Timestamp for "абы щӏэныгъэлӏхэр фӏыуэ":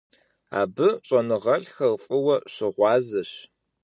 0.61-2.37